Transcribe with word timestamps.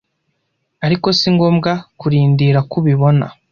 ariko 0.85 1.07
si 1.19 1.27
ngombwa 1.35 1.71
kurindira 1.99 2.59
ko 2.69 2.75
ubibona 2.81 3.25